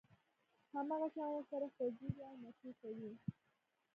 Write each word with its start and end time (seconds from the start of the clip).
هماغه 0.73 1.07
شان 1.13 1.29
ورسره 1.31 1.67
خوځېږي 1.73 2.21
او 2.29 2.35
مچو 2.41 2.69
کوي. 2.81 3.13